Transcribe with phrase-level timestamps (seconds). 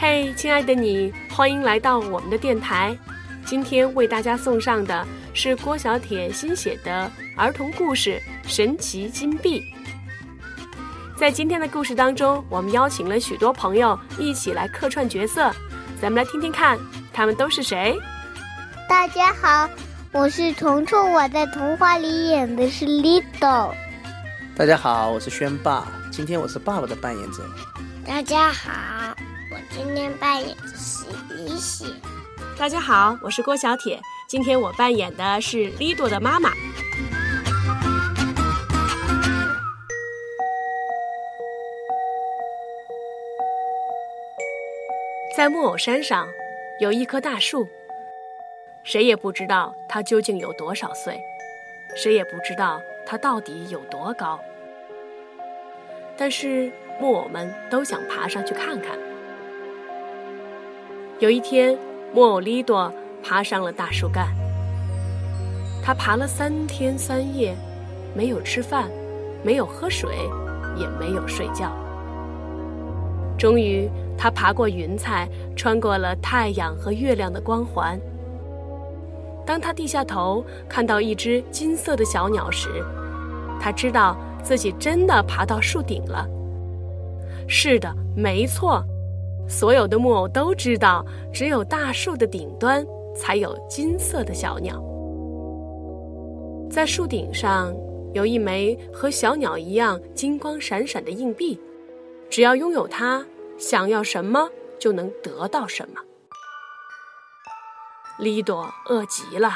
[0.00, 2.96] 嘿，亲爱的你，欢迎来到我们的电台。
[3.44, 8.18] 今天为大家送上的是郭小铁新写的儿童故事
[8.50, 9.60] 《神奇金币》。
[11.18, 15.54] 在今天的故事当中，我们邀请了许多朋友一起来客串角色，
[16.00, 16.78] 咱们来听听看，
[17.12, 17.94] 他们都是谁？
[18.88, 19.68] 大家好，
[20.12, 23.74] 我是虫虫，我在童话里演的是 Lido。
[24.56, 27.44] 大家好，我是轩爸，今天我是爸爸的扮演者。
[28.06, 29.29] 大家好，我
[29.70, 31.94] 今天扮演的是李喜。
[32.58, 36.50] 大家好，我是郭小铁，今天我扮演的是李朵的妈妈。
[45.36, 46.28] 在木偶山上，
[46.80, 47.66] 有一棵大树，
[48.84, 51.18] 谁也不知道它究竟有多少岁，
[51.96, 54.38] 谁也不知道它到底有多高。
[56.16, 58.98] 但是木偶们都想爬上去看看。
[61.20, 61.76] 有一天，
[62.14, 62.90] 木偶利多
[63.22, 64.28] 爬上了大树干，
[65.82, 67.54] 他爬了三天三夜，
[68.14, 68.88] 没有吃饭，
[69.42, 70.10] 没有喝水，
[70.78, 71.76] 也没有睡觉。
[73.38, 78.00] 终于，他爬过云彩，穿过了太阳和月亮的光环。
[79.44, 82.82] 当他低下头看到一只金色的小鸟时，
[83.60, 86.26] 他知道自己真的爬到树顶了。
[87.46, 88.82] 是的，没错，
[89.50, 94.80] 所有的木偶都知道，只有大树的顶端才有金色的小鸟。
[96.70, 97.74] 在树顶上
[98.14, 101.60] 有一枚和小鸟一样金光闪闪的硬币。
[102.30, 103.26] 只要拥有它，
[103.58, 104.48] 想要什么
[104.78, 106.00] 就能得到什么。
[108.20, 109.50] 利朵饿极了，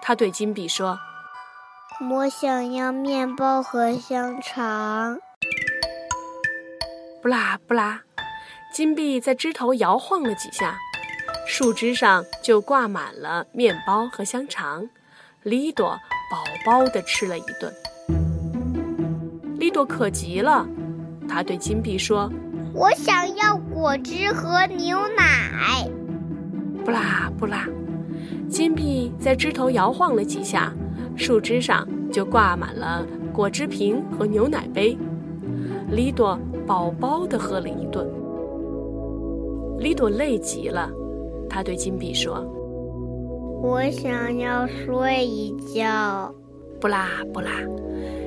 [0.00, 0.96] 他对金币说
[2.12, 5.18] ：“我想要面包和香肠。”
[7.20, 8.02] 不啦不啦，
[8.74, 10.76] 金币在枝头摇晃了几下，
[11.46, 14.84] 树枝上就挂满了面包和香肠。
[15.44, 15.96] 李朵
[16.28, 17.72] 饱饱的吃了一顿。
[19.60, 20.66] 李朵渴极了。
[21.28, 22.28] 他对金币说
[22.74, 25.88] ：“我想要果汁和牛奶。”
[26.84, 27.68] 不啦不啦，
[28.50, 30.72] 金币在枝头摇晃了几下，
[31.16, 34.98] 树枝上就挂满了果汁瓶和牛奶杯。
[35.92, 36.36] 李朵
[36.66, 38.04] 饱饱的喝了一顿。
[39.78, 40.90] 利多累极了，
[41.48, 42.44] 他对金币说
[43.62, 46.34] ：“我想要睡一觉。”
[46.80, 47.50] 不啦不啦，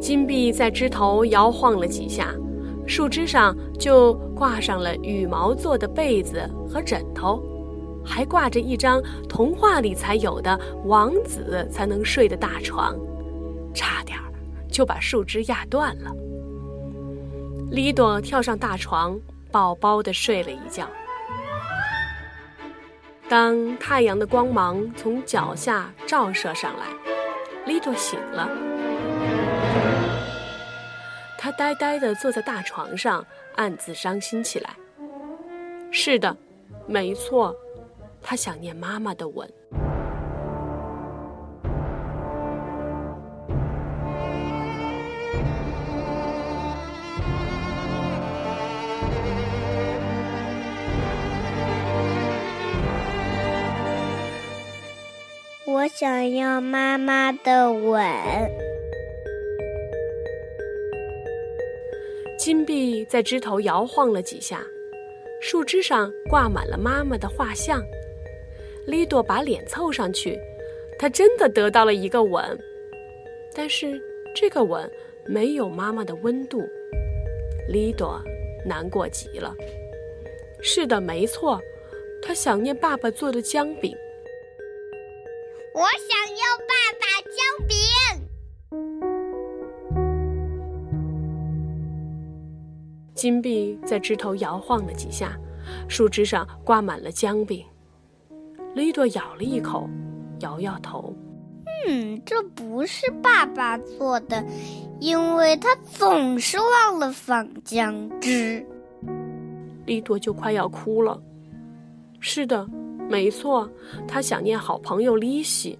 [0.00, 2.34] 金币在枝头摇晃了几下。
[2.86, 7.40] 树枝上就挂上了羽毛做的被子和枕头，
[8.04, 12.98] 还挂着一张童话里才有的王子才能睡的大床，
[13.72, 14.24] 差点儿
[14.68, 16.10] 就把树枝压断了。
[17.70, 19.16] 李朵跳上大床，
[19.52, 20.88] 饱饱的睡了一觉。
[23.30, 26.86] 当太阳的光芒从脚下照射上来，
[27.64, 28.50] 利多醒了。
[31.38, 33.24] 他呆呆地坐在大床上，
[33.54, 34.70] 暗自伤心起来。
[35.92, 36.36] 是的，
[36.88, 37.54] 没错，
[38.20, 39.48] 他想念妈妈的吻。
[55.80, 58.04] 我想要妈妈的吻。
[62.38, 64.62] 金币在枝头摇晃了几下，
[65.40, 67.82] 树枝上挂满了妈妈的画像。
[68.86, 70.38] 利多把脸凑上去，
[70.98, 72.44] 他真的得到了一个吻，
[73.54, 73.98] 但是
[74.34, 74.86] 这个吻
[75.24, 76.62] 没有妈妈的温度。
[77.70, 78.20] 利多
[78.66, 79.54] 难过极了。
[80.60, 81.58] 是的，没错，
[82.20, 83.96] 他想念爸爸做的姜饼。
[85.72, 87.38] 我想要爸爸姜
[87.68, 87.76] 饼。
[93.14, 95.38] 金币在枝头摇晃了几下，
[95.88, 97.64] 树枝上挂满了姜饼。
[98.74, 99.88] 利多咬了一口，
[100.40, 101.14] 摇摇头
[101.86, 104.44] ：“嗯，这不是爸爸做的，
[104.98, 108.66] 因为他总是忘了放姜汁。”
[109.86, 111.20] 利多就快要哭了。
[112.20, 112.68] 是的，
[113.10, 113.68] 没错，
[114.06, 115.76] 他想念好朋友利西。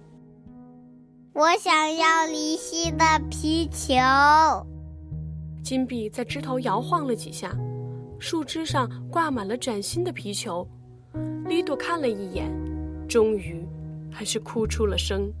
[1.31, 3.95] 我想要利西的皮球。
[5.63, 7.55] 金币在枝头摇晃了几下，
[8.19, 10.67] 树枝上挂满了崭新的皮球。
[11.45, 12.51] 利多看了一眼，
[13.07, 13.65] 终于
[14.11, 15.31] 还是哭出了声。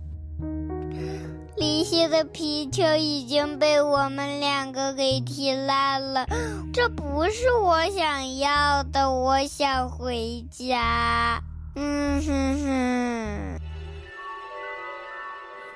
[1.57, 6.25] 离西的皮球已经被我们两个给踢烂了，
[6.71, 9.11] 这不是我想要的。
[9.11, 11.43] 我想回家。
[11.75, 13.59] 嗯哼哼。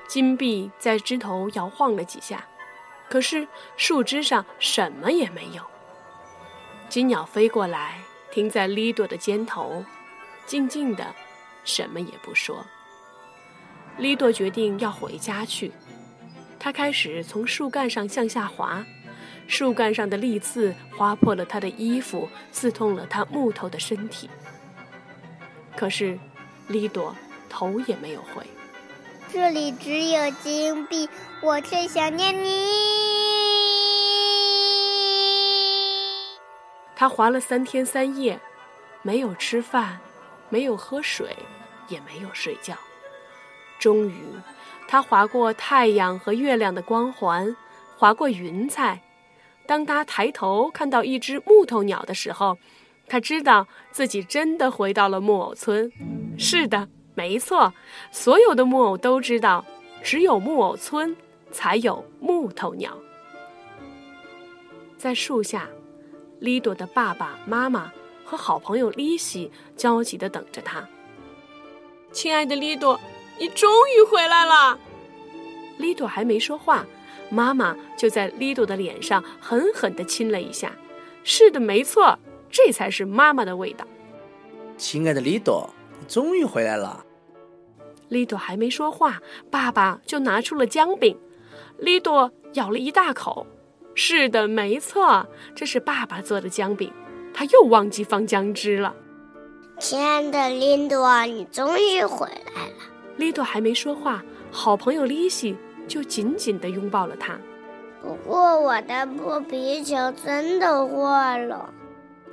[0.08, 2.46] 金币在枝头摇晃了几下，
[3.08, 3.46] 可是
[3.76, 5.62] 树枝上什么也没有。
[6.88, 7.98] 金鸟飞过来，
[8.30, 9.84] 停在利多的肩头，
[10.46, 11.14] 静静的，
[11.64, 12.64] 什么也不说。
[13.98, 15.72] 利多决定要回家去，
[16.58, 18.84] 他开始从树干上向下滑，
[19.48, 24.30] 树干上的利刺划破了他的衣服，刺痛了他木头的身体。
[25.76, 26.18] 可是，
[26.68, 27.14] 利多
[27.48, 28.46] 头也没有回。
[29.30, 31.08] 这里只有金币，
[31.42, 32.64] 我最想念你。
[36.94, 38.40] 他滑了三天三夜，
[39.02, 40.00] 没有吃饭，
[40.48, 41.36] 没有喝水，
[41.88, 42.74] 也没有睡觉。
[43.78, 44.24] 终于，
[44.88, 47.54] 他划过太阳和月亮的光环，
[47.98, 49.02] 划过云彩。
[49.66, 52.56] 当他抬头看到一只木头鸟的时候，
[53.08, 55.90] 他知道自己真的回到了木偶村。
[56.38, 57.72] 是的，没错，
[58.10, 59.64] 所有的木偶都知道，
[60.02, 61.16] 只有木偶村
[61.50, 62.96] 才有木头鸟。
[64.96, 65.68] 在树下，
[66.40, 67.92] 利朵的爸爸妈妈
[68.24, 70.88] 和好朋友利西焦急地等着他。
[72.12, 72.98] 亲爱的利朵。
[73.38, 74.78] 你终于回来了，
[75.76, 76.86] 利朵还没说话，
[77.28, 80.72] 妈妈就在利朵的脸上狠狠地亲了一下。
[81.22, 82.18] 是的，没错，
[82.50, 83.86] 这才是妈妈的味道。
[84.76, 85.68] 亲爱的利朵，
[86.00, 87.04] 你终于回来了。
[88.08, 89.20] 利朵还没说话，
[89.50, 91.18] 爸爸就拿出了姜饼。
[91.78, 93.46] 利朵咬了一大口。
[93.94, 96.92] 是的，没错，这是爸爸做的姜饼。
[97.32, 98.94] 他又忘记放姜汁了。
[99.78, 102.74] 亲爱的利朵，你终于回来了。
[103.16, 105.56] 利朵还没说话，好朋友丽西
[105.88, 107.38] 就紧紧地拥抱了他。
[108.02, 111.72] 不过我的破皮球真的坏了。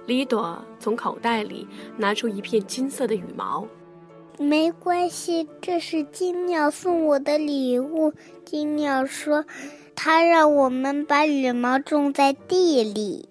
[0.05, 1.67] 利多从口袋里
[1.97, 3.67] 拿出一片金色的羽毛。
[4.39, 8.13] 没关系，这是金鸟送我的礼物。
[8.43, 9.45] 金鸟说，
[9.95, 13.29] 它让我们把羽毛种在地里，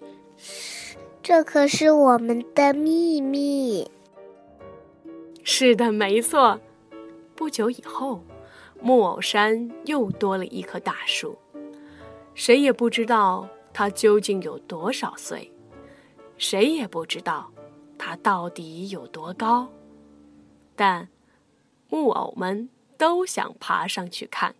[1.21, 3.91] 这可是我们的秘密。
[5.43, 6.59] 是的，没错。
[7.35, 8.23] 不久以后，
[8.81, 11.37] 木偶山又多了一棵大树。
[12.33, 15.51] 谁也不知道它究竟有多少岁，
[16.43, 17.49] 谁也不知道
[17.97, 19.71] 它到底有多高。
[20.75, 21.07] 但
[21.87, 22.67] 木偶们
[22.97, 24.53] 都想爬上去看。